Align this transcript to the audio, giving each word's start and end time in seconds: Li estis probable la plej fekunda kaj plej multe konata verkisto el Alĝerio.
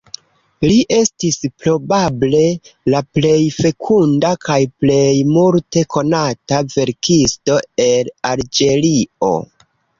Li 0.69 0.77
estis 0.99 1.35
probable 1.65 2.39
la 2.93 3.01
plej 3.19 3.35
fekunda 3.59 4.33
kaj 4.47 4.57
plej 4.85 5.13
multe 5.37 5.87
konata 5.97 6.65
verkisto 6.75 7.63
el 7.89 8.15
Alĝerio. 8.35 9.35